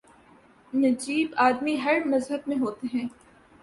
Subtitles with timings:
[0.73, 3.07] نجیب آدمی ہر مذہب میں ہوتے ہیں۔